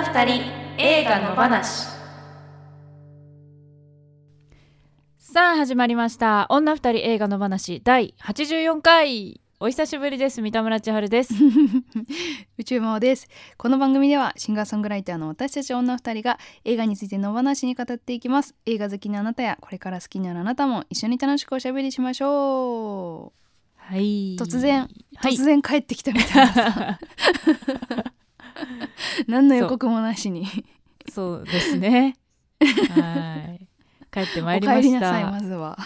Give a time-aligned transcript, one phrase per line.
[0.00, 0.42] 女二人
[0.78, 1.88] 映画の話。
[5.18, 6.46] さあ始まりました。
[6.48, 9.42] 女二人映画の話第84回。
[9.58, 11.34] お久しぶりです三田村千春です。
[12.56, 13.28] 宇宙魔王です。
[13.58, 18.54] この番組ではシンガーソングライターの私たち女二人が映画についてのお話に語っていきます。
[18.64, 23.34] 映画好きなあなたやこれから好きになるあなたも一緒に楽しくおしゃべりしましょ
[23.76, 24.36] はい。
[24.36, 25.34] 突然う、はい。
[25.34, 26.98] 突然帰ってきたみたいなさ
[29.26, 30.46] 何の予告もなしに。
[31.08, 32.16] そうですね。
[32.60, 33.66] はい。
[34.12, 35.78] 帰ってまいりまお帰りしたなさいまずは。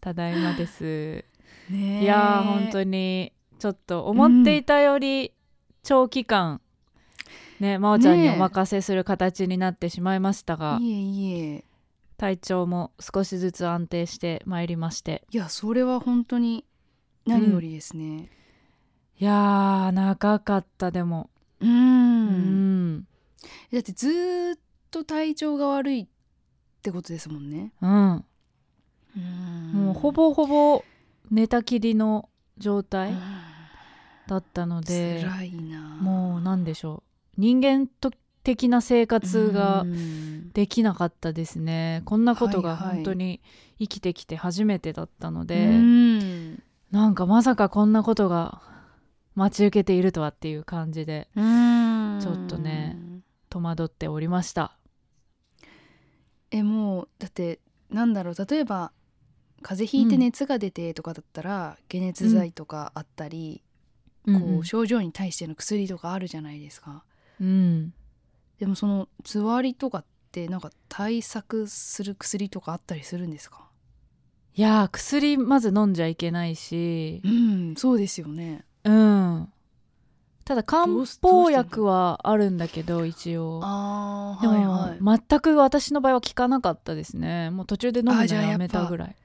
[0.00, 1.24] ただいまです。
[1.70, 5.32] いやー本当にちょっと思っていたより
[5.82, 6.60] 長期間、
[7.60, 11.64] ね真央ちゃんにお任せする形になってしまいましたが、いえいえ。
[12.16, 15.22] 体調も少しずつ安定してまいりまして。
[15.30, 16.64] いやそれは本当に
[17.26, 18.30] 何よりですね。
[19.18, 21.30] いやー長かったでも
[21.60, 21.68] うん。
[21.68, 23.06] うん。
[23.72, 24.58] だってずーっ
[24.90, 26.06] と体調が悪いっ
[26.82, 27.72] てことですもんね。
[27.80, 28.24] うん。
[29.16, 29.72] うん。
[29.72, 30.84] もうほぼほぼ
[31.30, 33.20] 寝たきりの状う態ん。
[34.26, 35.78] だったので、辛いな。
[36.00, 37.02] もうなんでしょ
[37.36, 37.40] う。
[37.40, 37.88] 人間
[38.42, 40.50] 的な生活がうん。
[40.52, 42.02] できなかったですね。
[42.04, 42.94] こんなことがはいはい。
[42.96, 43.40] 本当に
[43.78, 46.62] 生きてきて初めてだったのうで、ん。
[46.90, 48.60] なんかまさかこんなことが
[49.40, 52.18] 待ち受けているとはっていう感じでうん。
[52.20, 52.96] ちょっとね
[53.48, 54.76] 戸惑っておりました。
[56.50, 57.60] えもうだって
[57.90, 58.92] なんだろう例えば
[59.62, 63.62] 風邪ひいて熱が出てとかだったら、解熱剤とかあったり、
[64.24, 64.40] うん。
[64.40, 67.04] こう症状に対しての薬とかあるじゃないですか。
[67.40, 67.92] うん。
[68.58, 73.68] でもそのつわりとかってなんか対策する薬とかあったりするんですか？
[74.54, 77.20] いやー薬まず飲んじゃいけないし。
[77.24, 79.52] うんそうですよねうん。
[80.44, 80.86] ただ漢
[81.22, 83.60] 方薬はあるんだけど一応。
[83.62, 87.50] あでも、全く私の場合は効かなかったですね。
[87.50, 89.16] もう途中で飲むのやめたぐらい。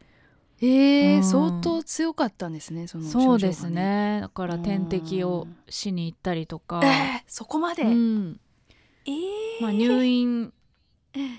[0.62, 1.24] えーうん。
[1.24, 4.20] 相当強かったんですねその症状がそうですね。
[4.22, 8.40] だから点滴をしに行ったりとか、えーそこまで、うん。
[9.06, 9.62] えー。
[9.62, 10.54] まあ、入院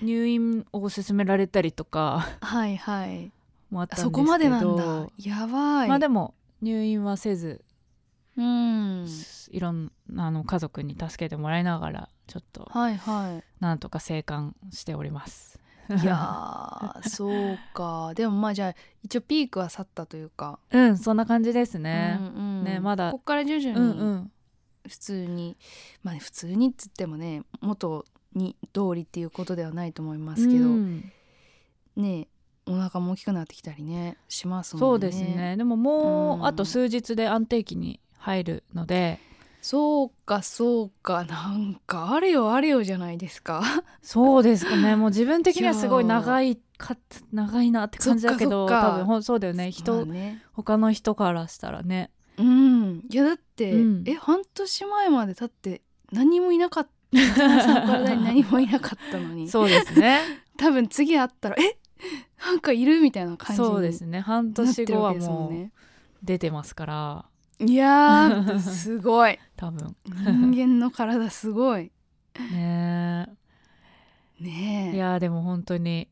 [0.01, 2.27] 入院を勧められたりとか。
[2.41, 3.31] はいはい。
[3.69, 4.03] もあったんですけど。
[4.03, 5.09] そこまでなんだ。
[5.17, 5.89] やばい。
[5.89, 7.61] まあでも入院はせず、
[8.37, 9.07] うん。
[9.51, 15.59] いろんなあの家族に助けてもらいながらちょっとはいはなんとか生還しております。
[15.89, 18.13] いいやー そうか。
[18.13, 20.59] でもまあじゃあ一応ピークは去ったというか。
[20.71, 22.17] うんそんな感じですね。
[22.19, 24.31] うんうんねまだこっから徐々うんうにん。
[24.87, 25.57] 普通に、
[26.03, 31.11] まあ普通にっつってもね元に通りっていうことではないと思いますけど、うん。
[31.95, 32.27] ね
[32.65, 34.85] お腹も大きくなってきたりねしますもんね。
[34.87, 35.55] そうですね。
[35.57, 36.41] でももうん。
[36.41, 39.19] うあと数日で安定期に入るので。
[39.61, 41.23] そうかそうか。
[41.23, 43.63] なんかあれよあれよじゃないですか。
[44.01, 44.97] そうですかね。
[44.97, 46.97] もう自分的にはすごい長いか
[47.31, 49.71] 長いなって感じだけど多分ほんそうだよね。
[49.71, 50.43] 人、まあね。
[50.51, 52.11] 他の人からしたらね。
[52.37, 53.01] うん。
[53.09, 54.03] いやだって、うん。
[54.05, 56.91] え半年前までだって何もいなかった。
[57.15, 59.49] 体に何もいなかったのに。
[59.49, 60.19] そうですね。
[60.57, 61.77] 多分次会ったらえ？
[62.45, 64.19] なんかいるみたいな感じにそうですね。
[64.19, 65.71] 半年後はももう
[66.23, 67.25] 出てますから
[67.59, 69.39] いやーすごい。
[69.57, 69.95] 多分。
[70.51, 71.91] 人間の体すごい。
[72.51, 73.27] ね
[74.39, 74.89] ねえ。
[74.91, 76.07] えいやでも本当に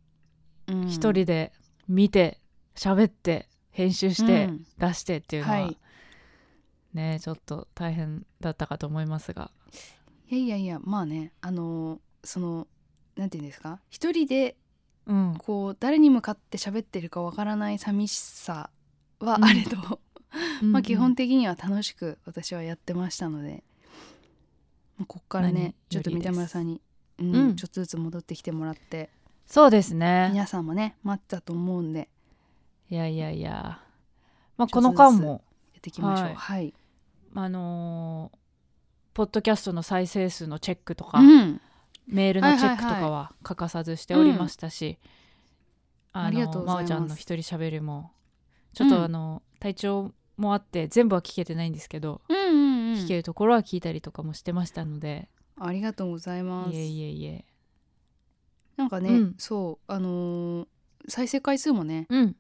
[0.68, 0.88] うん。
[0.88, 1.54] 一人で
[1.88, 2.40] 見て
[2.76, 4.66] 喋って編集してうん。
[4.80, 5.78] 出してっていうのは、はい。
[6.94, 9.52] ねちょっと大変だったかと思いますが。
[10.30, 12.68] いやいやいやまあねあのーその
[13.16, 13.80] なんていうんですか？
[13.92, 14.58] 一人で
[15.06, 15.36] うん。
[15.38, 18.72] こう誰に向かって喋ってるかわからない寂しさ
[19.20, 20.00] はあれど、
[20.72, 23.64] まあ基本的には楽しく私はやってましたので、
[24.98, 26.82] まあこっから何ねちょっと三田村さんに、
[27.20, 27.56] うんうん。
[27.56, 29.10] ちょっとずつ戻ってきてもらって。
[29.48, 30.30] そうですね。
[30.32, 32.10] 皆さんもね待ってたと思うんで。
[32.90, 33.82] いやいやいや。
[34.58, 36.26] まあこの間もやっていきましょう。
[36.28, 36.36] はい。
[36.36, 36.74] はい、
[37.36, 38.38] あのー
[39.16, 41.62] ポッドキャストの再生数のチェックとか、うん。
[42.06, 45.00] メールのチェックとかは欠かさずしておりましたし、
[46.12, 48.12] ありがとうございまおちゃんの一人喋りも
[48.74, 49.04] ちょっとうん。
[49.06, 53.00] あの、体調もあって全部は聞けてないんですけど、うんうんうん。
[53.00, 56.76] 聞けるところは聞いたりとかもしてましたので、ありがとうございます。
[56.76, 57.46] いえいえいえ。
[58.78, 59.36] なんかね、うん。
[59.38, 60.68] そうあのー
[61.08, 62.36] 再生回数もねうん。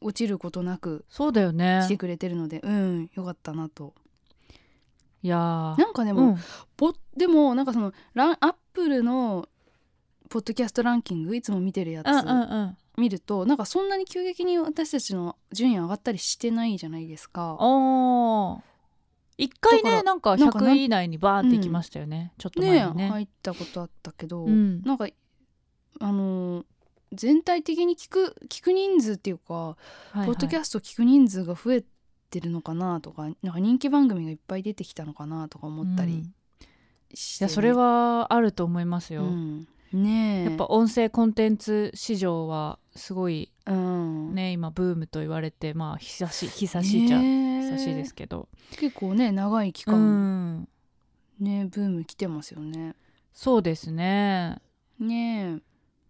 [0.00, 1.80] 落ちることなくそうだよね。
[1.84, 3.94] 来てくれてるのでうんよかったなと。
[5.22, 5.78] いやー。
[5.78, 6.36] なんかでも、うん。
[6.76, 9.48] ぼでもなんかそのランアップルの
[10.28, 17.56] ポッドキャストランキングいつも見てるやつ、うんうんうん見るとなんかそんなに急激に私たちの順位上がったりしてないじゃないですか。
[17.60, 18.60] おー。
[19.38, 23.08] 一回ねなんかなんかな100位以内にバーンってきましたよね、ちょっと前ねにね。
[23.10, 24.82] 入ったことあったけど、うん。
[24.82, 25.08] なんか
[26.00, 26.64] あのー
[27.12, 29.76] 全体的に聞く聞く人数っていうか、は
[30.14, 30.26] いはい。
[30.26, 31.84] ポッドキャスト聞く人数が増え
[32.30, 36.18] てるのかなとかなんか人気番組がいっぱい出てきたのかなとか思ったりうん。
[36.18, 36.24] い
[37.38, 40.44] やそれ、はあると思いますよ、うん、ねえ。
[40.44, 44.34] やっぱ音声コンテンツ市場はすごいうん。
[44.34, 50.68] ね今ブームと言われてまあ久し久しいじゃねえ久しいですけど、結構ね長い期う間、ん。
[51.40, 52.94] ねブーム来てますよね。
[53.32, 54.58] そうですね。
[54.98, 55.62] ねえ。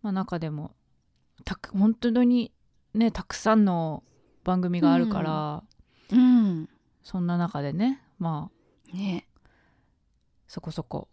[0.02, 0.74] まあ中でも
[1.44, 2.52] たく本当に
[2.94, 4.04] ねたくさんの
[4.44, 5.62] 番組があるから、
[6.12, 6.68] うん。
[7.02, 8.50] そんな中でねま
[8.92, 9.26] あね
[10.46, 11.08] そこそこ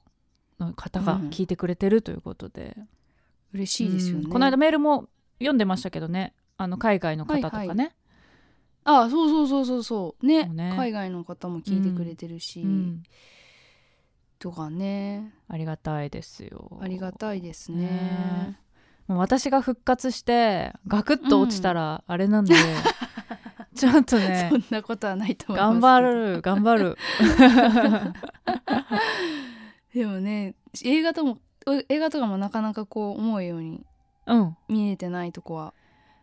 [0.65, 1.30] の方がうん。
[1.30, 2.77] 聞いてくれてるということで、
[3.54, 4.30] 嬉しいですよね、うん。
[4.30, 5.07] この間メールも
[5.39, 6.33] 読んでましたけどね。
[6.57, 7.92] あの海外の方とかね、はいは
[8.86, 10.25] あそうそうそうそうそう。
[10.25, 10.45] ね。
[10.45, 10.74] ね。
[10.75, 13.04] 海外の方も聞いてくれてるし、うん。
[14.39, 15.33] とかね。
[15.48, 16.80] ありがたいですよ。
[16.81, 17.86] ありがたいですね。
[17.86, 18.60] ね。
[19.07, 22.56] もう私が復活してガクッと落ちたらあれなんで、
[23.75, 26.98] ちょっとねそんなことはないと思います頑張る頑張る
[29.94, 31.38] でもね映画とも
[31.90, 33.86] 映画とかもなかなかこう思うように
[34.25, 34.57] うん。
[34.68, 35.74] 見えてないとこは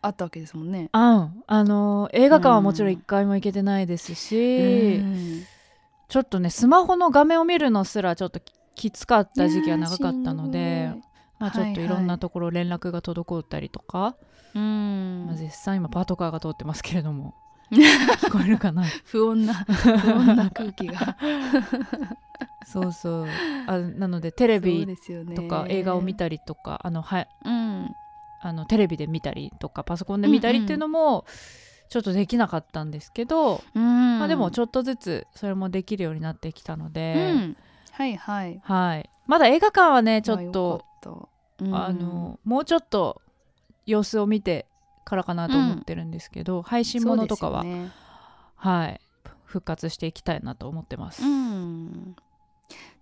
[0.01, 0.89] あったわけですもんね。
[0.91, 1.43] あん。
[1.45, 5.43] あの映画館はもちろん一回も行けてないですし、うん。
[6.07, 10.91] ちょっとねスマホの画面を見るのすらちょっとききつかった時期が長かったので、
[11.39, 14.15] まあ、ちょっといろんなところ連絡が滞ったりとか、
[14.55, 15.25] うん。
[15.27, 17.35] まあ、絶賛今パトカーが通ってますけれども
[17.71, 18.83] 聞こえるかな？
[19.05, 21.17] 不穏な不穏な空気が。
[22.65, 23.27] そうそう。
[23.67, 24.85] あなのでテレビ
[25.35, 27.95] とか映画を見たりとか、あのはいうん。
[28.43, 31.25] あのテレビで見たりとかパソコンで見たりっていうのも
[31.89, 34.19] ちょっとできなかったんですけど、うん。
[34.19, 37.57] まあ、でもちょっとずつそれもできるようになってきたので、うん。
[37.91, 38.59] はいはい。
[38.63, 40.85] はい、まだ映画館はねちょっあと
[41.59, 41.75] うん。
[41.75, 43.21] あのもうちょっと
[43.85, 44.65] 様子を見て
[45.05, 47.91] からかなと思ってるんですけど、配信ものとかは、ね。
[48.55, 49.01] はい。
[49.43, 51.23] 復活していきたいなと思ってます。
[51.23, 52.15] うん。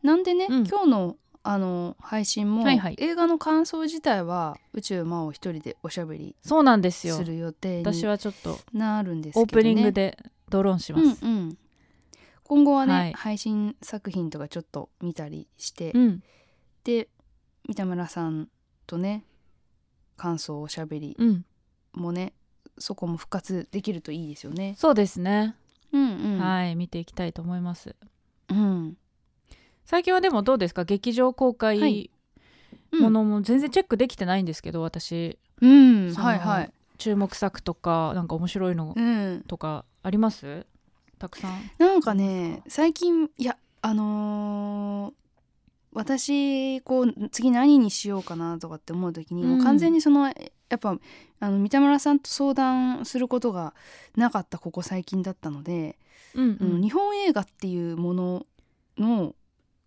[0.01, 0.67] なんでね、うん。
[0.67, 2.95] 今日のあの配信も、はいはい。
[2.99, 7.15] 映画の感想自体は宇宙魔王一人でおしゃべりそうなんですよ。
[7.15, 10.17] する予定私にはちょっとなるんですけど、ね、オープニングで
[10.49, 11.25] ドローンします。
[11.25, 11.57] うんうん、
[12.43, 13.13] 今後はね、はい。
[13.13, 16.23] 配信作品とかちょっと見たりして、うん。
[16.83, 17.07] で
[17.67, 18.49] 三田村さん
[18.87, 19.23] とね
[20.17, 21.45] 感想おしゃべりうん、
[21.93, 22.33] もね
[22.77, 24.75] そこも復活できるといいですよね。
[24.77, 25.55] そうですね、
[25.91, 27.95] うんうん、はい見ていきたいと思います。
[28.49, 28.97] うん、
[29.85, 30.83] 最近はでもどうですか？
[30.83, 32.11] 劇場公は開い
[32.99, 35.37] ものも全然チェックできてないんですけど、私。
[35.61, 40.65] うん、はいはい、注目作とかなんか面白いのうん、とかあります？
[41.17, 41.71] たくさん。
[41.77, 45.13] なんかね最近いやあのー
[45.91, 49.49] 私こう次何にしようかなとかって思う時に、うん。
[49.57, 50.31] もう完全にその
[50.69, 50.97] やっぱ
[51.39, 53.73] あの三田村さんと相談することが
[54.15, 55.97] なかったここ最近だったので、
[56.35, 56.81] うんうん。
[56.81, 58.45] 日本映画っていうもの
[58.97, 59.35] の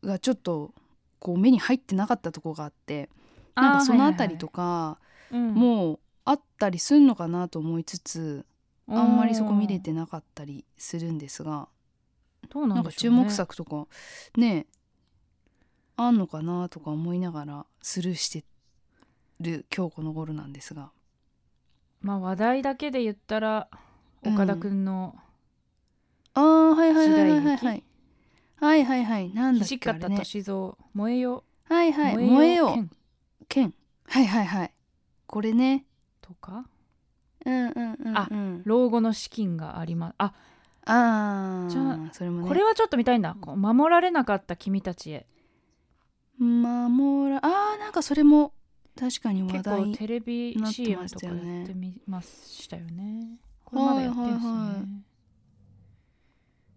[0.02, 0.72] がちょっと
[1.18, 3.08] こう目に入ってなかったとこがあって
[3.54, 4.98] なんかそのあたりとか、
[5.30, 8.44] もうあったりすんのかなと思いつつ
[8.88, 11.68] あんまりそこ見れてなかったりするんですが。
[12.50, 13.24] どうななんんか注でしょうね。
[13.24, 13.86] 目作とか
[14.36, 14.66] ね
[15.96, 18.44] あんのかなとか思いながらスルーして
[19.42, 20.90] る今日この頃なんですが。
[22.00, 23.68] まあ話題だけで言ったら
[24.22, 24.34] うん。
[24.34, 25.16] 岡田くんの
[26.34, 27.84] あーはいはいはいはいはいはい。
[28.56, 29.34] はいはいはい。
[29.34, 30.16] なんだっけあれね。
[30.18, 31.44] 歳三燃えよ。
[31.64, 32.16] はいはい。
[32.16, 32.90] 燃えよ剣
[33.48, 33.74] 剣
[34.06, 34.72] はいはいはい。
[35.26, 35.84] これね。
[36.20, 36.64] とか？
[37.44, 38.62] うんうんうんあうん。
[38.64, 40.14] 老後の資金があります。
[40.18, 40.32] あ
[40.86, 42.48] あじゃあーそれもね。
[42.48, 43.34] これはちょっと見たいんだ。
[43.34, 45.26] 守られなかった君たちへ。
[46.38, 48.52] 守らあーなんかそれも
[48.98, 53.38] 確かに話題テレビ CM まとかやってみましたよね。
[53.64, 54.76] これまだやってんすよね、はいはい。
[54.76, 54.86] はい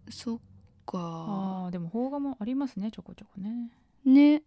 [0.08, 0.38] そっ
[0.86, 1.68] か。
[1.72, 3.70] でも邦画もありますねちょこちょこね。
[4.04, 4.42] ね。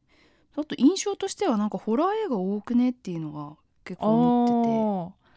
[0.55, 5.29] あと印象としてはなんかホラー映画多くねっていうのが結構思ってあー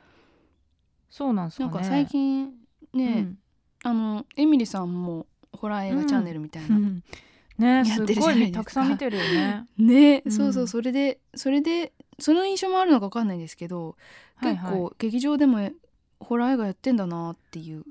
[1.10, 1.70] そうなんですかね。
[1.70, 2.52] てなんか最近
[2.94, 3.34] ね、
[3.84, 7.02] あのエミリさんもホラー映画チャンネルみたいな、うん。
[7.58, 8.54] ねやすってるじゃないですか。
[8.54, 9.66] ごいたくさん見てるよね。
[9.76, 10.32] ね、うん。
[10.32, 13.96] そうそうそれでそれでその印象もあるのか分かんないですけど、
[14.36, 14.72] はいはい。
[14.72, 15.70] 結構劇場でも
[16.20, 17.84] ホラー映画やってんだなっていう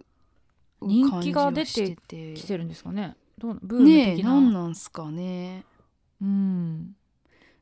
[0.81, 3.15] 人気が出て感じはしてるんですかね。
[3.37, 5.65] どうなブーム的な、何なんすかね。
[6.21, 6.95] うん。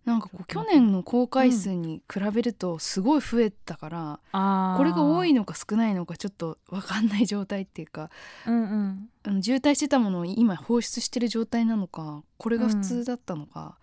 [0.06, 4.78] なんかこう去年の公開数に比べるとすごい増えたから、あー。
[4.78, 8.10] これが多いのか少ないのかちょっと分かんない状態っていうか
[8.48, 9.10] うんうん。
[9.24, 13.78] あの渋滞してたものを今放出してる状態なのかこれが普通だったのか、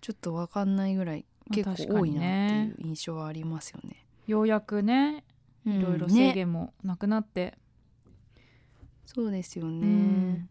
[0.00, 4.06] ちょっと分かんないぐらいまあ結構多いなってい確う印象はありますよね。
[4.26, 5.24] ようやくね
[5.66, 7.58] いろいろ制ね限もなくなって、
[9.06, 10.34] そうですようん。
[10.34, 10.48] ね。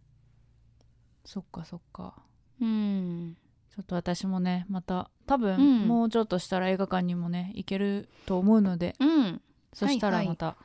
[1.25, 2.15] そっかそっか。
[2.61, 3.35] うん、
[3.75, 5.87] ちょっと私もねまた多分、うん。
[5.87, 9.41] もうちょっとしたら映画館にもね行けると思うのでうん、
[9.73, 10.25] そしたはいはい。
[10.25, 10.55] らまた、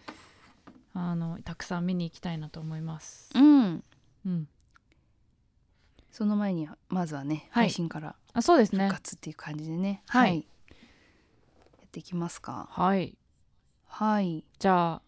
[0.94, 3.30] あのたくさん見に行きたいなと思います。
[3.34, 3.82] うん、
[4.26, 4.48] うん、
[6.10, 7.64] その前にはまずはね、はい。
[7.64, 8.86] 配信からあそうですね。
[8.86, 8.94] 復。
[8.94, 10.46] 活っていう感じでね、はい。
[11.78, 12.68] やっていきますか。
[12.70, 13.16] はい。
[13.86, 15.02] はい、じゃあ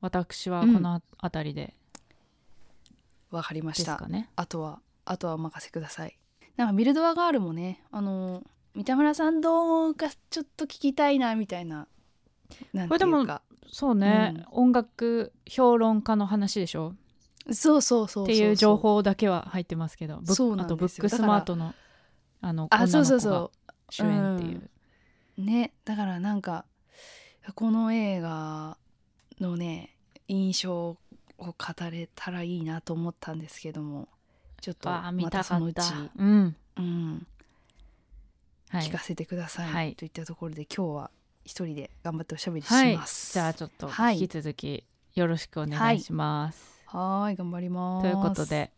[0.00, 1.74] 私はこの辺りで。
[3.30, 3.98] わかりました。
[4.08, 4.30] ね。
[4.36, 6.18] あとはあとはお任せください。
[6.56, 11.88] なんかビルドアガールもね、あの三田村さんどうかちょっと聞きたいなみたいな。
[12.72, 16.94] なんていうこれかそうね、音楽評論家の話でしょ？
[17.50, 20.20] そうそうそうっていう情報だけは入ってますけど。
[20.22, 20.26] あ
[20.66, 21.74] とブックスマートの
[22.42, 23.50] あのあそうそうそ
[23.88, 24.70] 主演っていう。
[25.38, 26.66] うねだからなんか
[27.54, 28.76] この映画
[29.40, 29.96] のね
[30.28, 30.96] 印象を
[31.38, 31.54] 語
[31.90, 34.08] れたらいいなと思ったんですけども。
[34.62, 35.80] ちょっとまたそのうち、
[36.16, 36.56] うん。
[36.76, 37.26] うん、
[38.70, 38.82] はい。
[38.84, 39.96] 聞かせてください、はい。
[39.96, 41.10] といったところで今日は
[41.44, 42.96] 一人で頑張っておしゃべりしはい。
[42.96, 43.32] ます。
[43.32, 44.20] じゃあちょっとはい。
[44.20, 44.84] 引き続き
[45.16, 46.84] よろしくお願いします。
[46.86, 48.02] はーい頑張ります。
[48.04, 48.70] ということで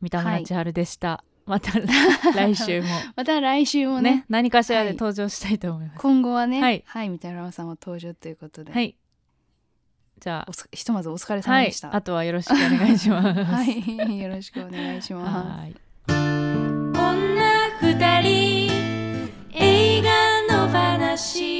[0.00, 1.22] 三田村千春でした。
[1.48, 1.72] また
[2.34, 5.98] 来週も また来週もねね何かしらではい登場したいと思います。
[5.98, 8.94] 今後はねははいい、三田村さんも登場ということで、はい。
[10.20, 11.96] じゃおつひとまずお疲れあはい様でした。
[11.96, 13.44] あとはよろしくお願いします。
[13.44, 15.48] はい、よろしくお願いします。
[15.48, 15.74] はい
[16.08, 17.48] 女
[17.80, 18.70] 二人
[19.52, 21.57] 映画の話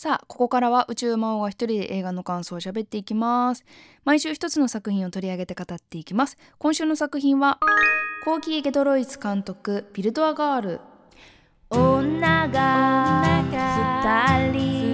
[0.00, 3.64] さあここからは宇宙魔王が一人で映画の感想を喋っていきます。
[4.04, 6.36] 毎週一つの作品を取り上げて語っていきます。
[6.58, 7.58] 今週の作品は
[8.24, 10.80] コーキー・ゲドロイツ監督ビルドアガール。
[11.70, 14.87] 女が二人。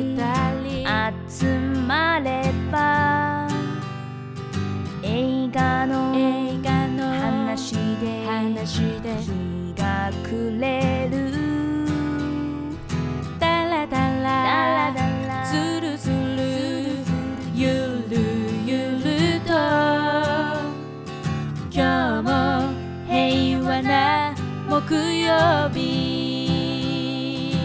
[25.25, 27.57] 曜日。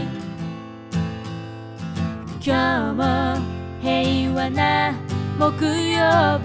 [2.42, 3.04] 今日も
[3.82, 4.94] 平和な
[5.38, 6.38] 木曜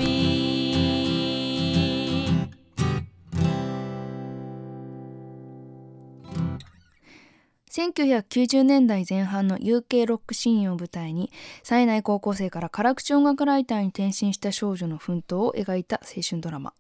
[7.93, 11.31] 1990年代前半の UK ロックシーンを舞台に
[11.63, 16.73] 冴えない高校生から辛口音楽ライターに転身した少女の奮闘を描いた青春ドラマ。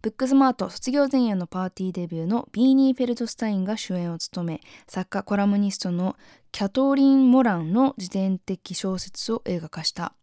[0.00, 6.16] ブックスマート卒業前夜のパーティーデビューのビーニー・フェルトスタインが主演を務め作家コラムニストの
[6.52, 10.14] キャトリン・モランの自伝的小説を映画化した。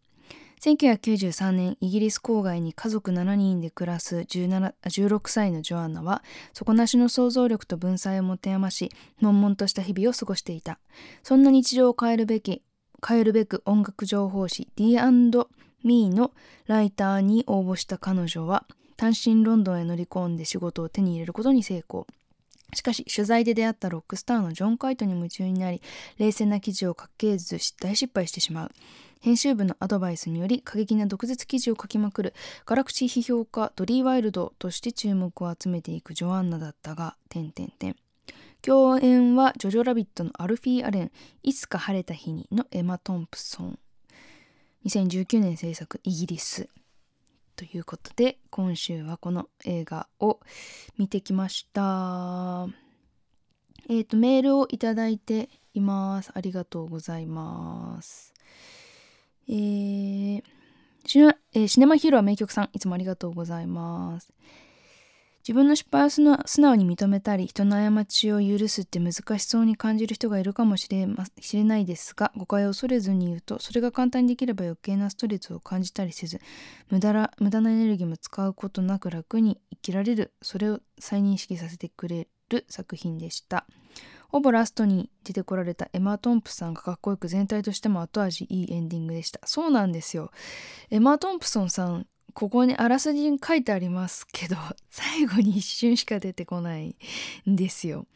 [0.64, 6.22] 1993年イギリス郊外に家族7人で暮らす16歳のジョアンナは
[6.54, 8.90] 底なしの想像力と文才を持て余し
[9.20, 10.78] 悶々とした日々を過ごしていた。
[11.22, 12.62] そんな日常を変えるべき
[13.06, 16.30] 変えるべく音楽情報誌 D&Me の
[16.66, 18.64] ライターに応募した彼女は
[18.96, 22.06] 単身ロンドンへ乗り込んで仕事を手に入れることに成功。
[22.72, 25.82] しかし取材で出会ったロックスターのジョン・カイトに夢中になり
[26.18, 28.70] 冷静な記事を書けず大失敗してしまう。
[29.24, 32.34] 編集部のアドバイスにより過激な毒舌記事を書きまくる
[32.66, 37.96] 辛口批評家ドリー・ワイルドとして注目を集めていくジョアンナだったが点々点。
[38.60, 41.12] 共演はジョジョラビットのアルフィー・アレン
[41.42, 43.78] いつか晴れた日にのエマ・トンプソン。
[44.84, 46.68] 2019年制作イギリス。
[47.56, 50.38] ということで今週はこの映画を
[50.98, 52.68] 見てきました。
[53.88, 56.30] えっ、とメールをいただいています。
[56.34, 58.33] ありがとうございます。
[59.48, 60.42] えー
[61.06, 64.32] シネマヒーロー名曲さんいつもありがとうございます。
[65.46, 76.40] 自分の失敗を素直に認めたり人の過ちを許すって難しそうに感じる人がいるかもしれましれないですが誤解を恐れずに言うとそれが簡単にできれば余計なストレスを感じたりせず
[76.88, 80.32] 無駄ら無駄なエネルギーも使うことなく楽に生きられる。
[80.40, 83.66] それを再認識させてくれる作品でした。
[84.34, 89.38] ほぼラストに出てこられたエマ・トンプさんがかっこよく全体としても後味いいエンディングでした。
[89.44, 90.32] そうなんですよ。
[90.90, 94.56] エマ・トンプソンさんここにあらすじに書いてありますけど
[94.90, 96.96] 最後に一瞬しか出てこない
[97.48, 98.08] んですよ。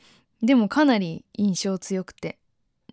[0.42, 2.40] でもかなり印象強くて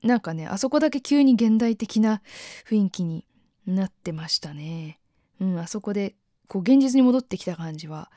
[0.04, 2.22] なんかねあそこだけ急に現代的な
[2.70, 3.26] 雰囲気に
[3.66, 5.00] なってましたね。
[5.40, 6.14] うんあそこで
[6.48, 8.12] こう現実に戻ってきた感じは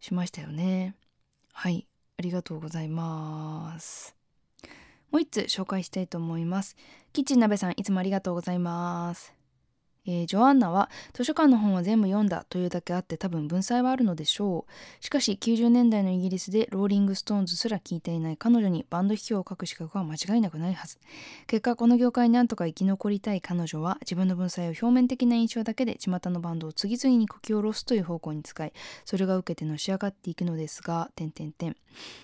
[0.00, 0.94] しましたよね。
[1.52, 1.86] はい
[2.18, 4.19] ありがとうございます。
[5.10, 6.76] もう一つ紹介したいと思います。
[7.12, 9.39] キッチン鍋さんいつもありがとうございます。
[10.06, 15.04] えー、ジョアンナは図書館の本は全部読んだというだけあって多分文才はあるのでしょう。
[15.04, 20.98] しかし90年代のイギリスでローリング・ストーンズすら聞いていない彼女にバンド批評を書く資格は間違いなくないはず。
[21.46, 28.72] 結果この業界になんとか生き残りたい彼女は自分の文才を表面的な印象だけで巷のバンドを次々にこき下ろすという方向に使い
[29.04, 31.76] それが受けてのし上がっていくのですが点々点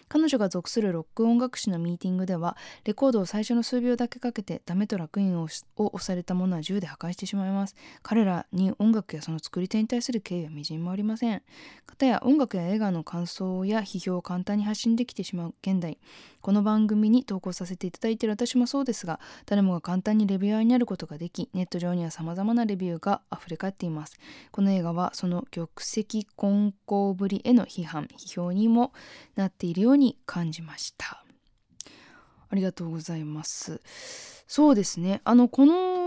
[0.09, 7.66] 彼女が属するロック音楽誌のミーティングではレコードを最初の数秒だけかけてダメと楽印を押されたものは銃で破壊してしまいます。
[8.03, 11.43] 彼らに音楽やその作り手に対する敬意はみじんもありません。
[11.87, 15.99] かたや音楽や映画の感想や批評を簡単に発信できてしまう現代。
[16.41, 24.17] この番組に投稿させていただいている私もそうですが誰もが簡単にレビュアーになることができネット上には様々なレビューが溢れ返っています。
[24.53, 28.93] この映画はその玉石混交ぶりへの批判批評にも
[29.35, 31.25] なっているように感じました。
[32.49, 33.81] ありがとうございます。
[34.47, 35.21] そうですね。
[35.25, 36.06] あのこの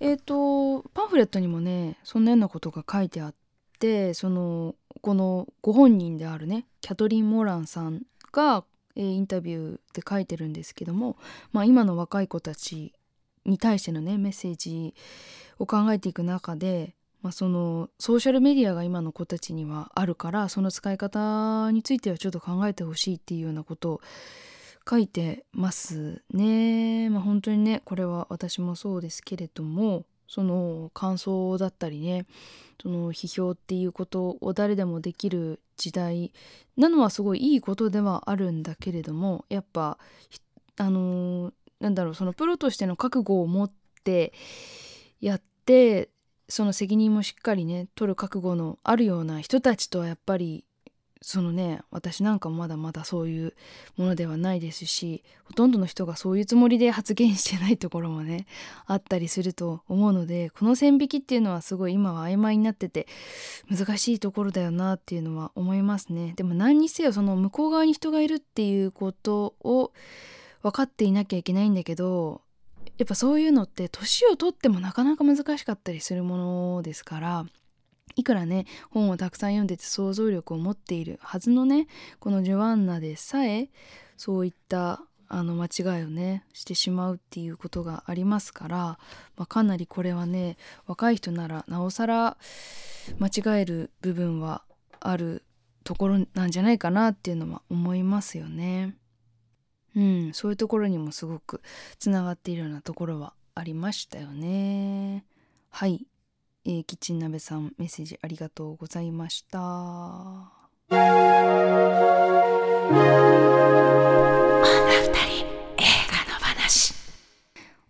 [0.00, 3.34] え、ー、とパンフレットにもねそんなようなことが書いてあっ
[3.78, 8.64] てそのこのご本人であるねキャトリン・モーランさんが、
[8.96, 11.16] えー、インタビューで書いてるんですけども、
[11.52, 12.92] まあ、今の若い子たち
[13.44, 14.94] に対してのねメッセージ
[15.58, 24.00] を考えていく中で、まあ、そのソーシャルメディアが今の子たちにはあるからその使い方についてはちょっと考えてほしいっていうようなことを
[24.88, 27.10] 書いてますね。
[27.10, 32.26] まあ、本当にねこれは私もそうですけれどもその感想だったりね
[32.80, 36.32] その批評っていうことを誰でもできる時代
[36.76, 39.98] なのはすごいいいことではあるんだけれどもやっぱ
[40.78, 43.72] あのー、なんだろうそのプロとしての覚悟を持っ
[44.04, 44.32] て
[45.20, 46.08] やって
[46.48, 50.64] その責任もしっかりね取る覚悟のあるような人たちとはやっぱり
[51.22, 53.54] そのね私なんかまだまだそういう
[53.96, 58.46] ものではないですしほとんどの人がそういうつもりで発言してないところもね
[58.86, 63.06] あったりすると思うのでこの線引きっていうのはすごい今は曖昧になってて
[63.70, 66.34] 難しいところだよなっていうのは思いますね。
[66.36, 69.92] でも何にせよその向こう側に人がいるっていうことを
[70.62, 72.40] 分かっていなきゃいけないんだけど
[72.98, 76.36] やっぱそういうのって年を取ってもなかなか難しかったりするも
[76.76, 77.46] のですから
[78.16, 81.86] いくらね本をたくさん読んでて想像力を持っているはずのね
[82.20, 83.68] このジョアンナでさえ
[84.16, 88.98] そういったあの間違いをねしてしまうっていうことがありますから、ま
[89.44, 92.36] あ、かなりこれはね若い人ならなおさら
[93.18, 94.62] 間違える部分は
[95.00, 95.42] ある
[95.84, 98.94] ところなんじゃないかなっていうのは思いますよね。
[99.96, 101.60] うん、そういうところにもすごく
[101.98, 105.24] つながっているようなところはありましたよね。
[105.70, 106.06] はい、
[106.64, 109.58] えー、キッチン鍋さんメッセージありがとうございました。
[109.58, 111.08] 女二
[115.12, 115.46] 人
[115.76, 116.94] 映画の話。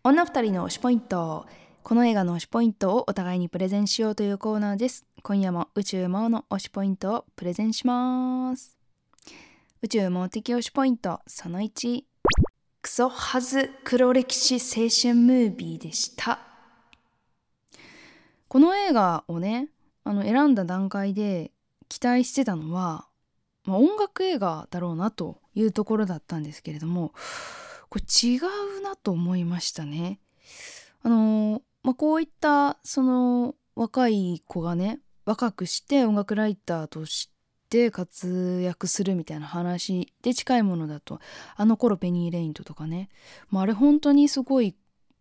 [0.04, 1.46] 女二人の推しポイント。
[1.82, 5.04] この映画の推しポイントをお互いにプレゼンしようというコーナーです。
[5.22, 8.78] 今夜も宇宙魔王の推しポイントをプレゼンします。
[9.82, 12.04] 宇宙魔王的推しポイントその1
[12.80, 16.51] クソハズ黒歴史青春ムービーでした
[18.52, 19.68] この映画をね
[20.04, 21.52] あの選んだ段階で
[21.88, 23.06] 期待してたのは、
[23.64, 27.14] まあ、音楽映画だろうなというところだったんですけれども
[27.88, 30.20] これ違うなと思いましたね。
[31.02, 37.30] あのまあ、こういったその若い子がね若くして音楽ライターとし
[37.70, 41.20] て活躍するみたいな話で近いものだと
[41.56, 43.08] あの頃ペニー・レイントとかね、
[43.48, 44.74] まあ、あれ本当にすごい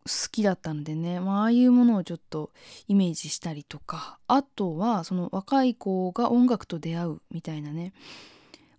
[0.06, 2.52] 好きだったのでね、まあ、あいうものをちょっと
[2.88, 7.94] イメージしたりとかあとはその若い子が音楽と出会うみたいなね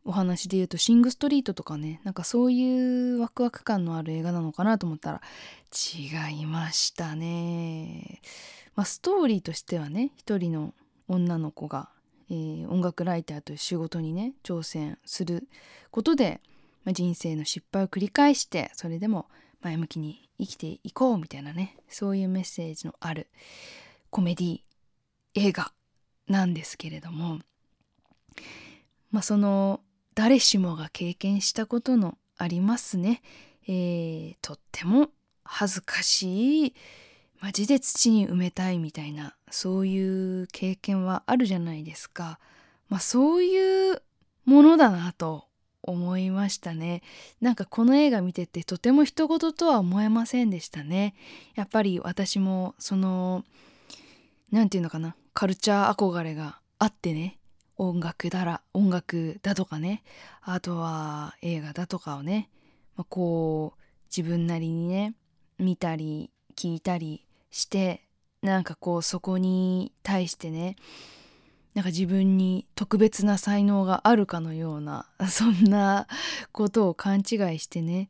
[0.04, 5.20] お話で言うとシング・ストリートとかねなんかそういうワクワク感のある映画なのかなと思ったら
[5.72, 8.20] 違いましたね。
[8.74, 10.74] まあ、ストーリーとしてはね一人の
[11.06, 11.88] 女の子が、
[12.30, 15.46] えー、音楽ライターという仕事にね挑戦する
[15.90, 16.40] ことで、
[16.84, 19.26] まあ、人生の失敗を繰り返してそれでも
[19.62, 23.28] 前向きに生きていこうみたいなねそういうメッセージのある
[24.10, 24.60] コメディ
[25.34, 25.72] 映画
[26.28, 27.38] なんですけれども
[29.10, 29.80] まあその
[30.14, 33.22] 誰しもが経験したことのありますね、
[33.66, 35.08] えー、とっても
[35.44, 36.74] 恥ずかしい
[37.40, 42.38] マジで土に埋めたいみたいなそういう経験はあるじゃないですか。
[42.88, 44.02] まあそういう
[44.44, 45.46] ものだなと
[45.82, 47.02] 思いましたね。
[47.40, 51.14] なんかこの映画見ててとても人事とは思えませんでしたね。
[51.54, 53.44] やっぱり私もその
[54.50, 57.38] 何て言うのかなカルチャー憧れがあってね
[57.76, 60.02] 音楽だら音楽だとかね
[60.42, 62.48] あとは映画だとかをね、
[62.96, 63.82] まあ、こう
[64.14, 65.14] 自分なりにね
[65.58, 68.02] 見たり聞いたりして
[68.42, 70.76] なんかこうそこに対してね
[71.74, 76.06] なんか自分に特別な才能があるかのような そんな
[76.52, 77.24] ことを勘違い
[77.58, 78.08] してね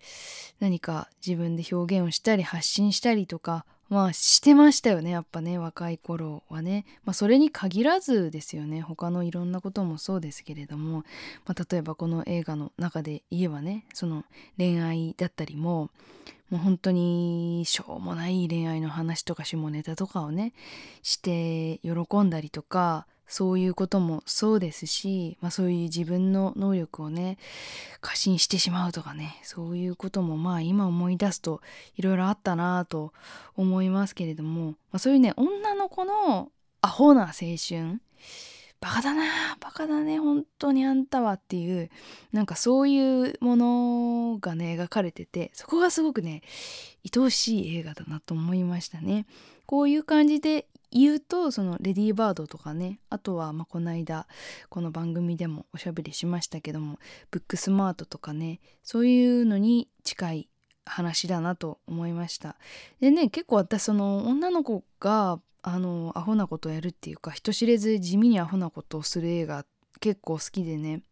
[0.59, 11.05] 何か自分で表現をしたり発信したりとかまあしてましたよねやっぱね若い頃はね、まあ、それに限らずですよね他のいろんなこともそうですけれども、
[11.45, 14.25] まあ、例えばこの映画の中で言えばねその
[14.57, 15.91] 恋愛だったりも
[16.51, 20.53] もう本当にしょうもない恋愛の話とか下ネタとかをね
[21.03, 27.39] して喜んだりとかそういうこともそうですし、まあ、そういう自分の能力をね
[28.03, 31.63] 過信してしまうとかねそういうこともまあ今思い出すと
[31.97, 33.15] いろいろあったなと
[33.57, 36.51] 思いますけれども、まあ、そういうね女の子の
[36.83, 38.03] アホな青春
[38.83, 39.23] バカだな
[39.61, 41.89] バカだね本当にあんたはっていう
[42.33, 46.43] なんかそういうものがね描かれててそこがすごくね
[47.17, 49.25] 愛おしい映画だなと思いましたね。
[49.65, 54.27] こういう感じで言うとそのレディーバードとかねあとはまあこの間
[54.69, 56.99] この番組でもおしゃべりしましたけども
[57.31, 60.49] ブックスマートとかねそういうのに近い
[60.85, 62.57] 話だなと思いました。
[63.01, 69.65] でね結構私その女の子があのアホなことをやるっていうか人知れず地味にアホなことをする映画
[70.01, 71.03] 結構好きでね。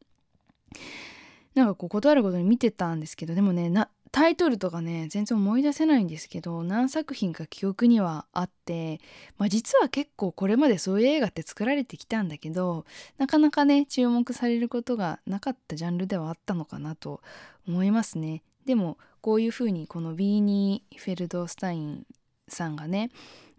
[1.54, 3.70] なんかこう断ることに見てたんですけどでもね
[4.12, 9.00] タイトルとかね全然思い出せないんですけど何作品か記憶にはあって、
[9.38, 12.84] まあ、実は結構これまでそういう映画って作られてきたんだけど
[13.18, 17.20] なかなかね注目されることがなかったジャンルではあったのかなと
[17.68, 18.42] 思いますね。
[18.66, 22.06] でもこういうふうにこのビーニー・フェルドスタイン
[22.48, 23.10] さんがね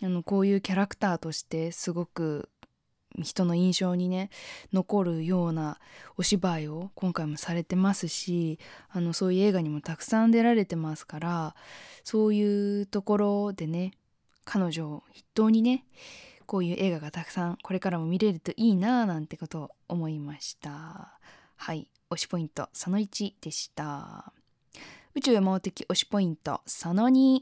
[0.03, 2.49] あのこういうキャラクターとしてすごく
[3.17, 4.29] 人の印象にね
[4.73, 5.79] 残るような
[6.17, 11.55] お芝居を今回もされてますしあのそういう映画にもたくさん出られてますから
[12.03, 13.93] そういうところでね
[14.45, 15.85] 彼女を筆頭にね
[16.45, 21.17] こういう映画がたくさんこれからも見れるといいなぁなんてことを思いました。
[21.55, 24.33] はい推しポイントその1でした。
[25.13, 27.41] 宇宙魔王的推しポイントその2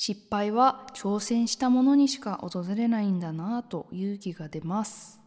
[0.00, 5.20] 失敗は挑戦したものにしか訪れないんだなと勇気が出ます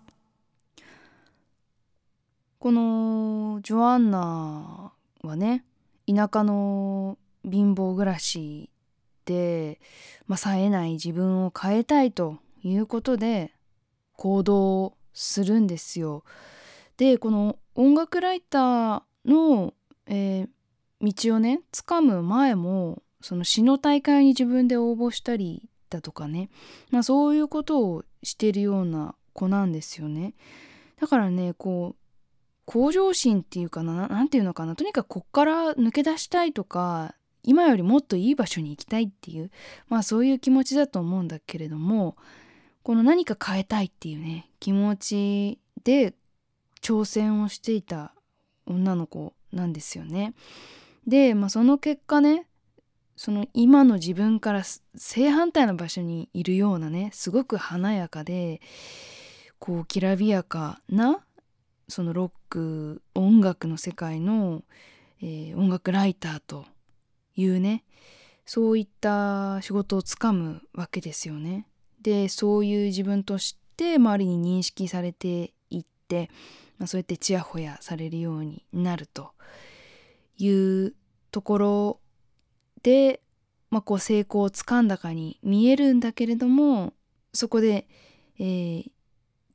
[2.57, 5.65] このジョアンナはね
[6.07, 8.69] 田舎の貧乏暮らし
[9.25, 9.81] で、
[10.25, 13.53] まあ、冴えない自分を変えたいということで
[14.15, 16.23] 行動するんですよ。
[16.95, 19.73] でこの音楽ライターの、
[20.05, 26.49] えー、道をね掴む前もその詩の大会に自分で応募したりだとかね、
[26.89, 30.33] まあ、そういうことをしてるような子なんですよね。
[30.99, 32.01] だからねこう
[32.65, 39.49] 向上心っていうかな何て言うのかなとにかくこっから抜け出したいとか今よりもっといい場所に行きたいっていう
[39.89, 42.15] まあそういう気持ちだと思うんだけれども
[42.83, 46.13] この何か変えたいっていうね気持ちで
[46.81, 48.13] 挑戦をしていた
[48.67, 50.33] 女の子なんですよね。
[51.07, 52.45] で、まあ、その結果ね
[53.21, 54.63] その今の自分から
[54.95, 58.61] 正反対の場所にいるようなねすごく華やかで
[59.59, 61.23] こうきらびやかな
[61.87, 64.63] そのロック音楽の世界の、
[65.21, 66.65] えー、音楽ライターと
[67.35, 67.83] いうね
[68.47, 71.67] そういった仕事をつかむわけですよね。
[72.01, 76.31] でそういう自分として周りに認識されていって、
[76.79, 79.33] まあ、そうやってちやほやされるようになると
[80.39, 80.95] いう
[81.29, 82.00] ところ
[82.83, 83.21] で、
[83.69, 86.93] まあ、こう成功をつかんだかに見えるんだけれども
[87.33, 87.87] そこで、
[88.39, 88.91] えー、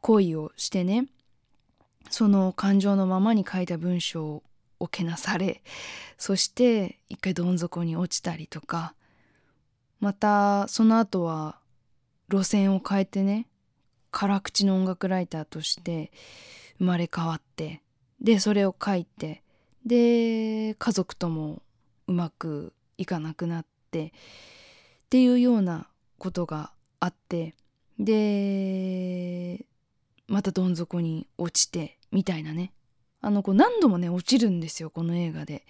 [0.01, 1.07] 恋をしてね
[2.11, 4.43] その感情のままに書いた文章
[4.79, 5.63] をけなされ
[6.19, 8.95] そして一回どん底に落ちたりとか
[10.01, 11.59] またその後は
[12.31, 13.47] 路線を変えてね
[14.11, 16.11] 辛口の音楽ライターとして
[16.79, 17.83] 生まれ変わって
[18.21, 19.43] でそれを書いて
[19.85, 21.63] で家族とも
[22.07, 24.11] うまくいかなくなってっ
[25.11, 27.55] ていうようなことがあって
[27.99, 29.65] で
[30.29, 32.73] またどん底に落ちてみたいなね
[33.21, 35.65] あのこう何度もね落ちるんですよこの映画で。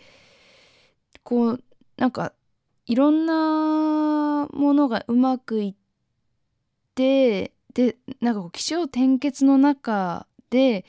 [1.22, 1.64] こう
[1.96, 2.32] なんか
[2.86, 5.74] いろんなものがうまくいっ
[6.94, 10.84] てでなんかこう起承転結の中で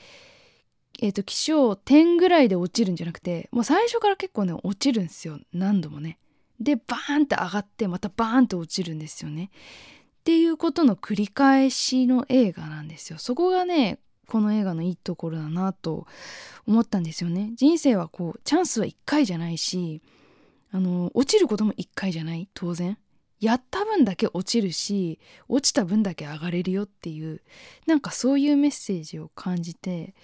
[1.00, 6.18] えー、と起承点ぐらいで落ちるんじゃなくてもう最初から結構ね落ちるんですよ何度もね。
[6.60, 9.50] でバーンって上がってまたバーンって落ちるんですよね。
[10.20, 13.18] っていうことの繰り返しの映画なんですよ。
[13.18, 16.06] そこがねこの映画のいいところだなと
[16.66, 17.52] 思ったんですよね。
[17.54, 20.02] 人生はこうチャンスは1回じゃないし
[20.70, 22.98] あの落ちることも1回じゃない当然。
[23.40, 27.40] やった分だけ落ちるし落ちた分だけ上がれるよっていう
[27.86, 30.14] なんかそういうメッセージを感じて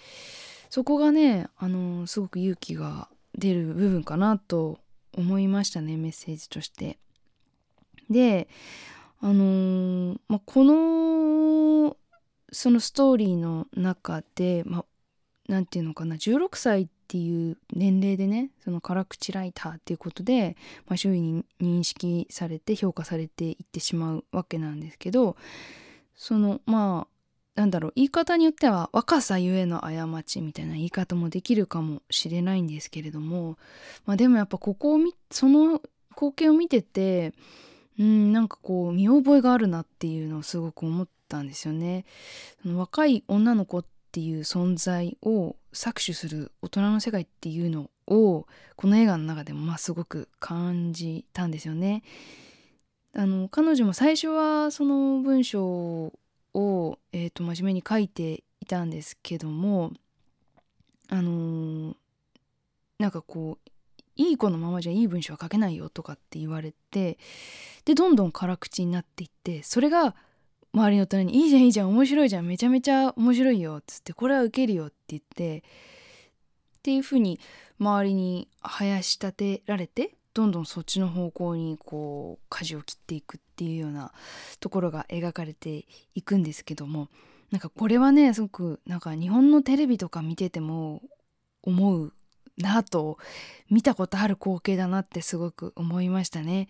[0.68, 4.80] そこがねあのすごく勇気が出る部分かなと
[5.14, 6.98] 思いましたねメッセージとして。
[8.10, 8.48] で
[9.20, 11.96] あのー、まあ、この
[12.52, 25.36] そのストーリーの中でまあ、て言うのかな16歳っていう年齢でねその辛口ライターっていうことで、まあ、周囲に認識されて評価されていってしまうわけなんですけど
[26.16, 27.13] そのまあ
[27.54, 33.58] なんだろう言い方によっては若さゆえの過ちみたいな言い方もできるかもしれないんですけれども、
[34.06, 35.80] まあ、でもやっぱここを見その
[36.14, 37.32] 光景を見てて
[37.98, 42.04] うんなんかこう見覚えがあるなっていうのをすごく思ったんですよね。
[42.62, 52.02] その若い女の子っていう存在を搾取する大人の世界っていうのをこの映画の中でもまあすごく感じたんですよね。
[53.16, 56.12] あの彼女も最初はその文章
[56.54, 59.92] を、えーと、真面目に書いていたんですけども
[61.08, 61.94] あのー、
[62.98, 63.70] なんかこう
[64.16, 67.18] いい子のままじゃいい文章は書けないよとかって言われて
[67.84, 70.14] でどんどん辛口になっていってそれが
[70.72, 75.62] 周りの大人に「いいじゃんいいじゃん面白いじゃんめちゃめちゃ面白いよ」っつって「これはウケるよ」って言ってっ
[76.82, 77.40] ていうふうに
[77.80, 84.12] 周りに生やし立てられてどんどんそっちの方向にこう舵を切っていくっていうような
[84.60, 87.08] ところが描かれていくんですけども
[87.50, 91.02] なんかこれはねすごくなんか日本のテレビとか見てても
[91.62, 92.12] 思う
[92.58, 93.18] なと
[93.70, 96.68] 見たことある光景だなってすごく思いましたね。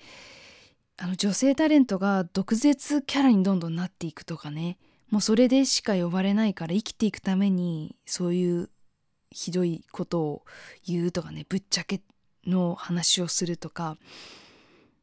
[0.97, 4.79] あの女性タレントが毒舌キャラにどんどんなっていくとかね
[5.11, 8.71] もうそれでしか呼ばれないから生きていくためにそういう
[9.31, 10.45] ひどいことを
[10.87, 12.01] 言うとかねぶっちゃけ
[12.47, 13.97] の話をするとか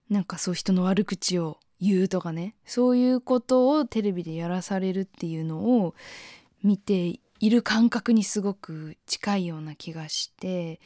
[0.10, 2.56] なんかそう人の悪口を言うとかね。
[2.65, 5.96] そういうことをテレビでやらされるっていうのを
[6.63, 10.80] 見ている感覚にすごく近いような気がして。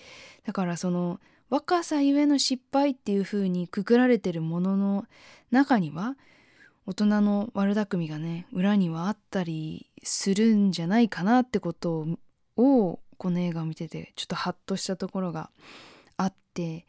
[0.46, 5.06] だからその若さゆえの失敗っていう風にくくられてるものの
[5.52, 6.16] 中には
[6.88, 12.08] 大人の悪巧みがね裏にはあったりするんじゃないかなってこと
[12.58, 15.50] をこの映画を見ててちょっとハッとしたところが
[16.18, 16.86] あって、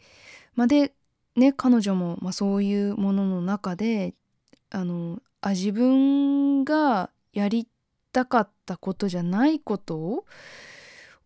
[0.54, 0.92] まあ、で
[1.36, 4.14] ね彼女も、まあ、そういうものの中で
[4.70, 7.68] あのあ自分がやり
[8.12, 10.24] たかったことじゃないこと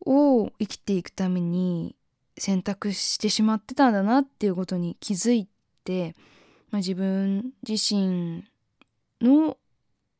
[0.04, 1.94] を生きていくために
[2.36, 5.48] 選択してしまってたんだなっていうことに気づい
[5.84, 6.14] て、
[6.70, 8.44] まあ、自分自身
[9.20, 9.56] の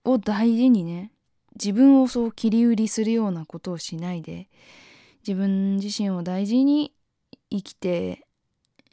[0.04, 1.12] を大事にね
[1.54, 4.48] 自分をそう切り売りするようなことをしないで
[5.26, 6.92] 自分自身を大事に
[7.50, 8.26] 生きて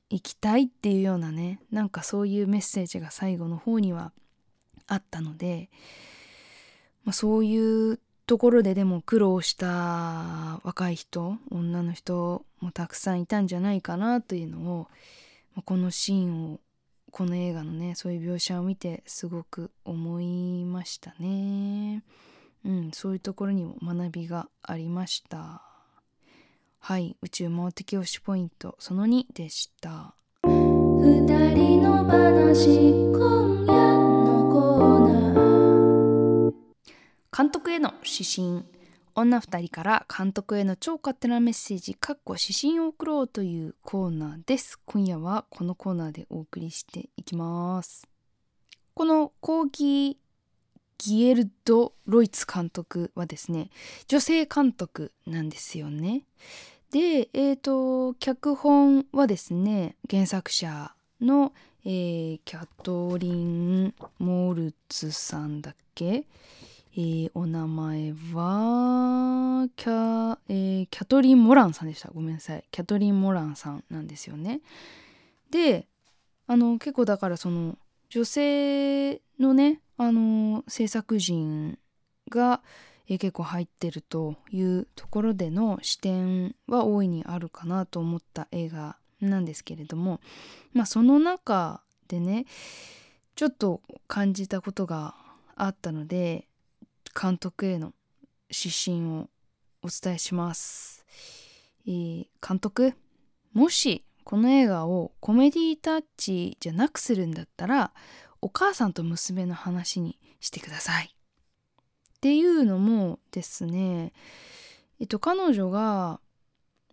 [0.09, 4.11] いきたいっていうようなねなんかそういうメッセージが最後の方には
[4.87, 5.69] あったので、
[7.03, 14.87] まあ、そういうところででも苦労した若い人女の人もたくさんいたんじゃないかなというのを、
[15.55, 16.59] まあ、このシーンを
[17.11, 22.03] この映画のねそういう描写を見てすごく思いましたね。
[22.65, 25.66] うん、そういうところにも学びがありました。
[26.87, 30.15] はい宇宙盲的推しポイントその2でした。
[30.43, 31.19] 二
[31.53, 32.79] 人の話
[33.11, 36.53] 今夜のコーナー
[37.37, 38.63] 監督への指針。
[39.15, 44.79] 女二人から監督への超勝手なメッセージかっこ指針を送ろうというコーナーです。
[44.85, 48.07] 今夜はこのコーナーでお送りしていきます。
[48.93, 50.15] このコーギー
[50.99, 53.69] ギエルド・ロイツ監督はですね
[54.07, 56.23] 女性監督なんですよね。
[56.91, 66.25] で、えーと、脚本はですね原作者の、えー、キャトリン・モルツさんだっけ、
[66.93, 72.09] えー、お名前はキャ,、えー、キャトリン・モランさんでした。
[72.13, 72.63] ごめんなさい。
[72.71, 74.61] キャトリン・モランさんなんですよね。
[75.51, 75.87] で
[76.47, 77.77] あの結構だからその
[78.09, 81.77] 女性のねあの制作陣
[82.29, 82.61] が、
[83.07, 90.19] 結構入ってるというところでの視点は大いにあるかなと思った映画なんですけれども
[90.73, 92.45] まあその中でね
[93.35, 95.15] ちょっと感じたことが
[95.55, 96.47] あったので
[97.19, 97.93] 監督への
[98.49, 99.29] 指針を
[99.81, 101.05] お伝えします、
[101.87, 102.93] えー、監督
[103.53, 107.91] もしこの映画をコメディタッチじゃなくするんだったら
[108.41, 111.16] お母さんと娘の話にしてください。
[112.17, 114.11] っていうのもですね
[114.99, 116.19] えっと彼女が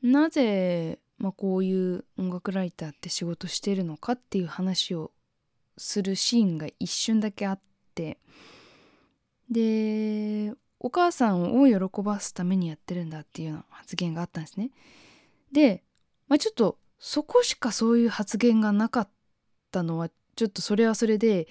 [0.02, 5.12] なぜ、まあ、こういう音楽ライターって仕事してるのかっていう話を
[5.78, 7.60] するシーンが一瞬だけあっ
[7.94, 8.18] て
[9.50, 14.70] でお母さんを喜ばすためにやってるんだっていうような発言があったんですね。
[15.50, 15.82] で、
[16.28, 19.08] まあ、ちょっとそこしかそういう発言がなかっ
[19.70, 21.48] たのはちょっとそれはそれで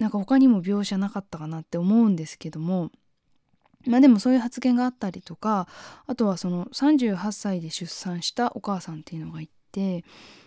[0.00, 2.90] なんか他にも描写なかったかなって思うんですけども。
[3.86, 5.66] まあでもそういう発言があったりとか
[6.06, 10.04] あとはその38歳で出産したお母さんっていうのがいて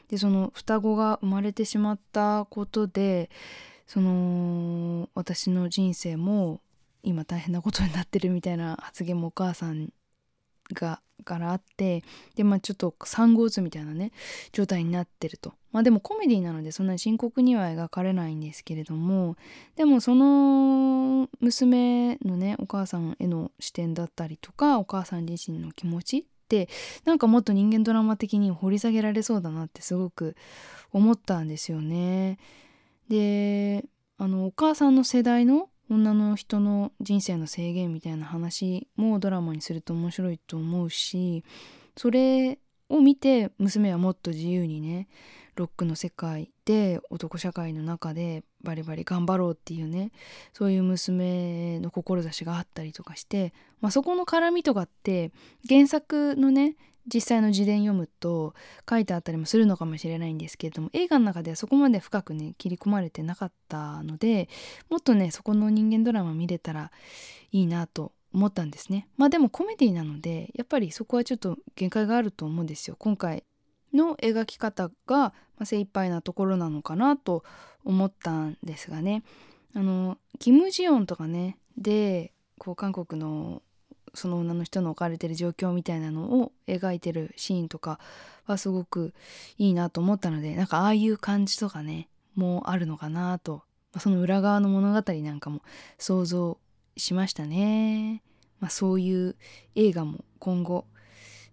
[0.08, 3.32] でその双子が生まれてしまったことで
[3.88, 6.62] その私の人生も
[7.02, 9.90] 今大変なことになってるみたいな発言もお母さん
[10.74, 12.04] がからあって
[12.36, 14.12] でまあちょっと産後うつみたいなね
[14.52, 19.36] 状態になってるとまあでもコメディなのでそんなに深刻には描かれないんですけれども
[19.76, 26.70] でもその娘のねお母さんへの視点だったりとかお母さん自身の気持ちって
[27.06, 30.36] なんかもっと人間ドラマ的に掘り下げられそうだなってすごく
[30.92, 32.38] 思ったんですよね。
[33.08, 33.86] で
[34.18, 41.44] あのお母さんの世代の女の人の人生の制限みたいな話もドラマにすると面白いと思うし
[41.98, 45.08] それを見て娘はもっと自由にね
[45.56, 50.12] ロックの世界で男社会の中でバリバリ頑張ろうっていうね
[50.54, 55.32] そういう娘の志があったりとかして、まあ、そこの絡みとかって
[55.68, 56.76] 原作のね
[57.12, 58.54] 実際の自伝読むと
[58.90, 64.50] 書いてあったりもするのかもしれないんですけれども映画の中ではそこまで深くね切り込まれてなかったので
[64.90, 66.92] もっとねそこの人間ドラマ見れたら
[67.52, 69.08] いいなと思ったんですね。
[69.16, 72.96] まあでもコメディなのでやっぱりそこはちょっと限界があると思うんですよ。
[72.98, 73.44] 今回
[73.94, 77.44] の描き方が精一杯なところなのかなと
[77.86, 79.24] 思ったんですがね。
[79.76, 83.62] あのキム・ジヨンとかねでこう韓国の
[84.14, 88.00] その女の人の置かれてる状況みたいなのを描いてるシーンとか
[88.46, 89.14] はすごく
[89.58, 93.64] いいなと思ったのでなんかああいう感じとかねもあるのかなと
[94.00, 95.62] その裏側の物語なんかも
[95.98, 96.58] 想像
[96.98, 98.24] しましたね。
[98.60, 99.36] まあ、そういう
[99.76, 100.86] 映画も今後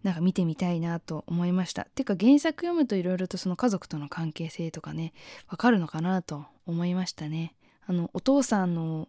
[0.02, 1.86] なんか見てみたいなと思いました。
[1.94, 5.12] てか原作読むといろいろとその家族との関係性とかね
[5.48, 7.54] わかるのかなと思いましたね。
[7.86, 9.08] あのお父さんの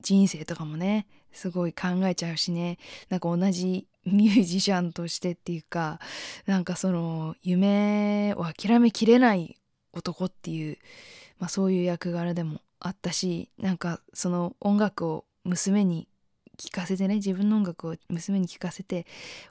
[0.00, 2.78] 人生とかもねすごい考えちゃうしね。
[3.08, 5.98] なんか同じミュージシャンとしてっていうか
[6.46, 9.58] なんかその夢を諦めきれない
[9.92, 10.78] 男っていう、
[11.38, 16.08] まあ、そういう役柄でもあったしなんかその音楽を娘に
[16.56, 19.06] 聴かせてね自分の音楽を娘に聴かせて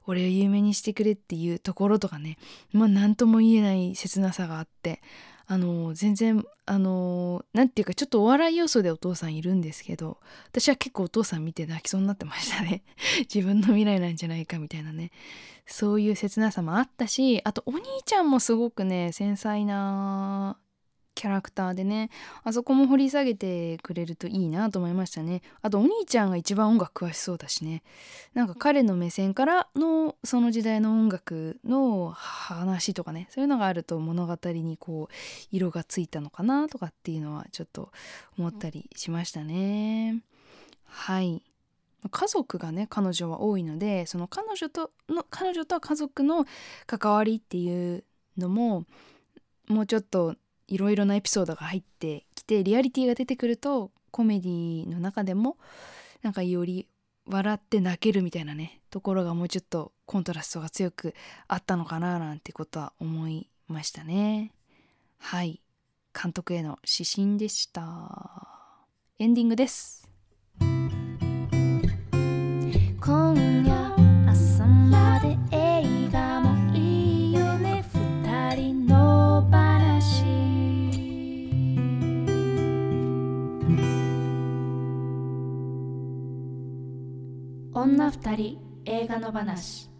[0.07, 2.37] 俺を有名にしてくれっていうところとかね
[2.71, 5.01] まあ何とも言えない切なさがあって
[5.47, 12.83] あの全然あの何て言うかちょっとお笑い要素でお父さんいるんですけど私は結構お父さん見て泣きそうになってましたね。
[13.33, 15.11] 自分の未来なんじゃないかみたいなね。
[15.67, 20.57] そういう切なさもあったしあとお兄ちゃんもすごくね繊細な
[21.15, 22.09] キャラクターでね
[22.43, 25.41] あそこも掘り下げてくれるといいなと思いましたね。
[25.61, 27.81] あとお兄ちゃんが一番音楽詳しそうだしね。
[28.33, 35.13] なんか彼の目線からのその時代の音楽の話とかねそういうのがあると物語にこう
[35.51, 37.91] 色がついたのかなとかっていうのはちょっと
[38.37, 40.21] 思ったりしましたね。
[40.85, 41.41] はい。
[42.11, 46.45] 家族がね彼女は多いのでその彼女との彼女と家族の
[46.85, 48.03] 関わりっていう
[48.37, 48.85] のも
[49.67, 50.35] もうちょっと
[50.67, 55.57] いろいろなエピソードが入ってきてリアリティが出てくるとコメディの中でも
[56.21, 56.87] なんかより
[57.27, 61.13] 笑って泣けるみたいなねところがもうちょっとコントラストが強く
[61.47, 64.51] あったのかななんてことは思いましたね。
[65.17, 65.61] はい。
[66.13, 68.85] 監督への指針でした。
[69.19, 70.09] エンディングです。
[87.85, 89.91] 女二人映画の話。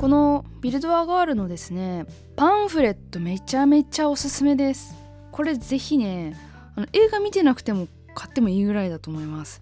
[0.00, 2.06] このビルドアガールのですね
[2.36, 4.94] パンフレットめちゃめちゃおすすめです。
[5.30, 6.34] これぜひね
[6.74, 9.60] あの映画見てなくても買ってもいいぐらいだと思います。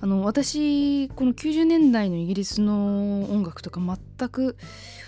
[0.00, 4.56] あの私この90年代のイギリスの音楽とか全く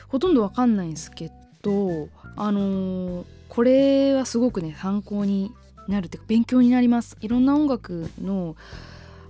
[0.09, 1.31] ほとんどわかんないんですけ
[1.63, 3.25] どあの
[3.55, 5.53] これはすごくね参考に
[5.87, 7.17] なるっていうか勉強になります。
[7.21, 8.57] いろんな音楽の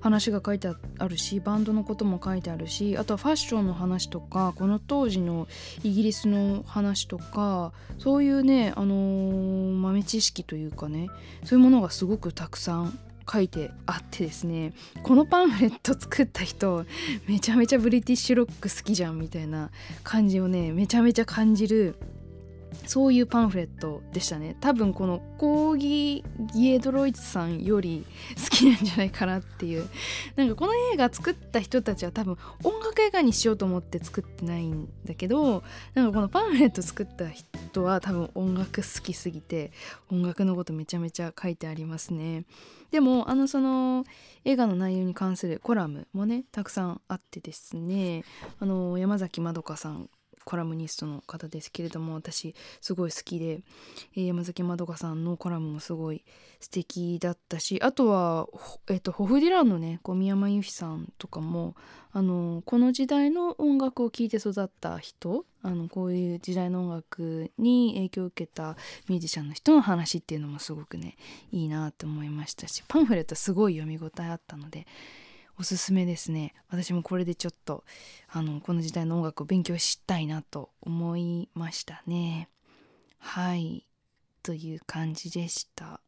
[0.01, 0.69] 話が書いて
[0.99, 5.49] あるしバンドのことも書いてあるしあとはファッションの話とかこの当時の
[5.83, 11.09] イギリスの話とかそういうね、あのー、豆知識というかね
[11.45, 12.99] そういうものがすごくたくさん
[13.31, 16.85] 書いてあってですねこのパンフレット作った人
[17.27, 19.71] めちゃめちゃブリティッシュロック好きじゃんみたいな
[20.03, 21.97] 感じをねめちゃめちゃ感じる
[22.87, 24.57] そういうパンフレットでしたね。
[24.61, 28.05] 多分このコーギギエドロイツさんより
[28.37, 29.89] 好きなんじゃないかなっていう。
[30.37, 35.63] なんかこの映画作った人たちは多分音楽映画にしようと思って作ってないんだけど
[35.95, 39.73] なんかこのパンフレット作った人は多分音楽好きすぎて
[40.11, 42.45] 音楽のことめちゃめちゃ書いてありますね。
[42.91, 44.05] でもあのその
[44.45, 48.25] 映画の内容に関するコラムもねたくさんあってですね。
[48.61, 50.09] あの山崎まどかさん
[50.45, 53.61] コラムニストの方ですけれども私すごい好きで、
[54.17, 56.25] えー、山崎まどかさんのコラムもすごい
[56.61, 58.49] 素敵だったしあとは、
[58.89, 61.75] えーと、ホフディランのね小宮山由紀さんとかも
[62.13, 68.77] あのこの時代の音楽を聴いて育った人あのこういう時代の音楽に影響を受けた
[69.09, 71.17] ミュージシャンの人の話っていうのもすごくね
[71.51, 74.87] いいなって思いましたしパンフレットすごい読み応えあったので
[75.59, 76.55] おすすめですね。
[76.69, 77.85] 私もこれでちょっと
[78.29, 82.49] あのこの時代の音楽を勉強したいなと思いましたね。
[83.19, 83.85] はい。
[84.43, 86.01] という感じでした。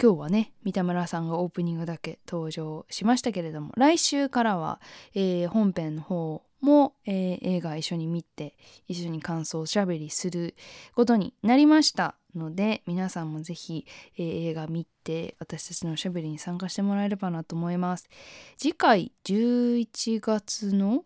[0.00, 4.80] 今日はね三田村さんがオープニングだけ登場しましたけれども来週からは、
[5.14, 8.56] えー、本編の方も、えー、映画一緒に見て
[8.86, 10.54] 一緒に感想をしゃべりする
[10.94, 13.86] ことになりましたので皆さんもぜひ、
[14.16, 18.08] えー、映画見て私たちのおしゃべりに参加してもらえればなと思います。
[18.56, 21.04] 次回11月の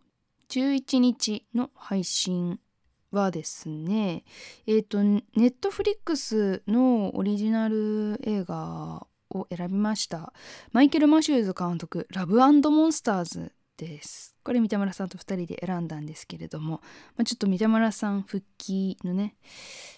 [0.48, 2.58] 11日の配信
[3.10, 4.24] はですね
[4.66, 10.32] えっ、ー、とネットフリックスのオリジナル映画を選びました
[10.72, 14.31] マイケル・マシューズ監督「ラブモンスターズ」です。
[14.44, 16.80] これ三田村さんと2人で選んだんですけれども、
[17.16, 19.36] まあ、ちょっと三田村さん復帰のね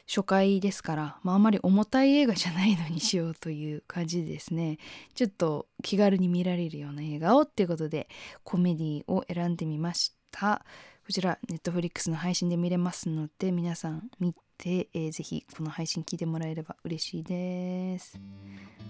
[0.07, 4.79] 初回ですから、まあ、あまり重たい映画じゃないのにしようという感じでですね。
[5.15, 8.09] ちょっと気軽に見られるような映画をっていうことで
[8.43, 10.65] コメディを選んでみました。
[11.07, 18.19] こちらネットフリックスの配信で見れますので皆さん見て、えー、ぜひこの配信聞いてもらえれば嬉しいです。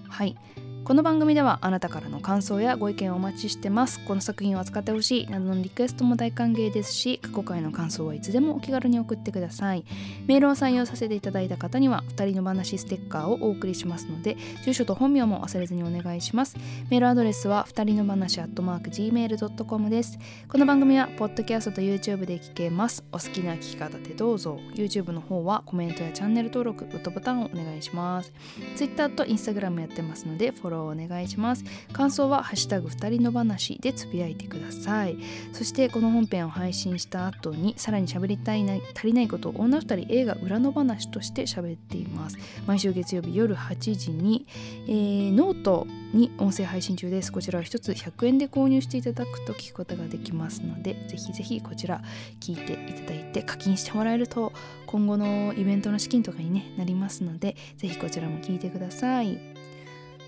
[0.08, 0.36] はい。
[0.84, 4.04] この番組ではあなたからの感想やご意見をお待ちしてます。
[4.04, 5.26] この作品を扱ってほしい。
[5.28, 9.84] などのリクエストも大歓迎ですし過去回の感想はいつでもお気軽に送ってください。
[10.26, 16.56] メールを採用させていただいた方には2人の話ステッカーをお送りしますので住所と本名も忘れずにお願いします。
[16.90, 20.18] メールアドレスは2人の話アットマーク Gmail.com です。
[20.48, 23.04] この番組はポッドキャストと YouTube で聞けます。
[23.10, 24.58] お好きな聞き方でどうぞ。
[24.74, 28.32] YouTube の方はコメントやチャンネル登録グッドボタンをお願いします。
[28.76, 31.64] Twitter と Instagram やってますのでフォローお願いします。
[31.92, 35.16] 感想は「ハッシュタグ二人の話」でつぶやいてください。
[35.52, 42.38] そしてこの本編を配信した後にさらに喋りたいな足りないことを女二人映画裏の話として喋っています。
[42.66, 44.46] 毎週月曜日夜8時に、
[44.86, 47.32] えー、ノートに音声配信中です。
[47.32, 52.02] こちらは1つ100円で購入していただくと聞くことができますのでぜひぜひこちら
[52.40, 54.52] 聞いていただいて課金してもらえると
[54.86, 59.53] 今後のイベントの資金とかに、ね、なりますので是非こちらも聞いてください。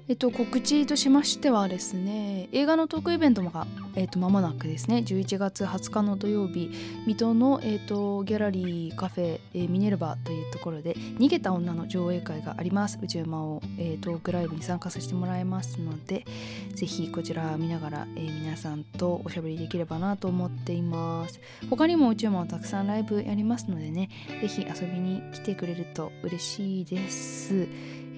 [0.09, 6.70] えっと、告知としましてはですね映画のトークイベントが、えっと、間もなくですね11月20日の土曜日
[7.09, 13.00] 水戸の、えっと、ギャラリーカフェ、えー、ミネルバというところで「逃げた女」の上映会があります。
[13.02, 16.24] 宇宙魔王、えー、トークライブに参加させてもらいますので
[16.74, 21.40] ぜひこちら見ながら、えー、皆さんとおしゃべりできればなと思っています。
[21.68, 24.09] 他にも宇宙魔王たくさんライブやりますのでね
[24.40, 27.66] ぜひ遊びに来てくれると嬉しいです。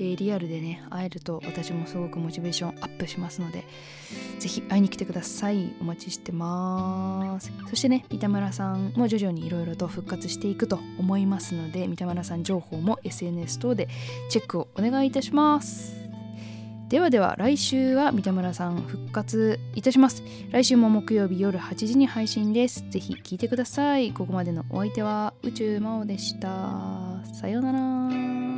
[0.00, 3.64] え、リアルでね会えると私もすごくモチベーションアップしますので
[4.38, 5.74] ぜひ会いに来てください。
[5.80, 7.52] お待ちしてます。
[7.68, 13.88] そしてね三田村さんも徐々にいろいろと復活していくと思いますので三田村さん情報も SNS 等で
[14.30, 15.98] チェックをお願いいたします。
[16.88, 20.22] ではでは来週は三田村さん復活いたします。
[20.50, 22.82] 来週も木曜日夜8時に配信です。
[22.88, 24.12] ぜひ聞いてください。
[24.12, 27.22] ここまでのお相手は宇宙魔王でした。
[27.34, 28.57] さようなら。